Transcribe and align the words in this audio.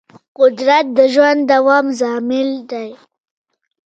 قدرت 0.39 0.85
د 0.97 0.99
ژوند 1.13 1.41
د 1.45 1.47
دوام 1.51 1.85
ضامن 1.99 2.49
دی. 2.69 2.89